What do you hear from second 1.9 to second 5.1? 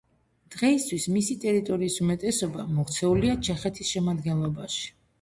უმეტესობა მოქცეულია ჩეხეთის შემადგენლობაში.